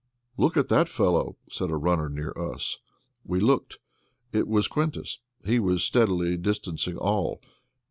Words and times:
"Look 0.35 0.57
at 0.57 0.67
that 0.69 0.87
fellow," 0.89 1.37
said 1.47 1.69
a 1.69 1.75
runner 1.77 2.09
near 2.09 2.31
us. 2.35 2.79
We 3.23 3.39
looked. 3.39 3.77
It 4.33 4.47
was 4.47 4.67
Quintus; 4.67 5.19
he 5.45 5.59
was 5.59 5.83
steadily 5.83 6.37
distancing 6.37 6.97
all. 6.97 7.39